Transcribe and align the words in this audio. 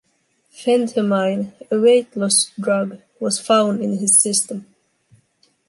Phentermine, 0.51 1.51
a 1.69 1.79
weight-loss 1.79 2.51
drug, 2.59 3.01
was 3.19 3.39
found 3.39 3.83
in 3.83 3.99
his 3.99 4.19
system. 4.19 4.65